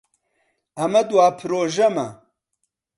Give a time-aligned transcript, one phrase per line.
[0.77, 2.07] ئەمە دوا پرۆژەمە.